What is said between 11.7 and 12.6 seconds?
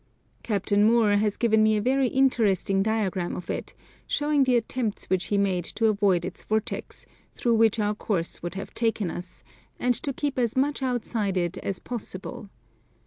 possible.